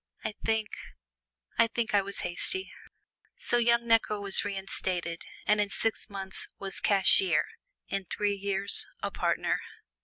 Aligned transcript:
I 0.25 0.33
think 0.43 0.67
I 1.59 1.67
think 1.67 1.93
I 1.93 2.01
was 2.01 2.21
hasty!" 2.21 2.71
So 3.37 3.57
young 3.57 3.85
Necker 3.85 4.19
was 4.19 4.43
reinstated, 4.43 5.21
and 5.45 5.61
in 5.61 5.69
six 5.69 6.09
months 6.09 6.49
was 6.57 6.79
cashier, 6.79 7.45
in 7.87 8.05
three 8.05 8.33
years 8.33 8.87
a 9.03 9.11
partner. 9.11 9.61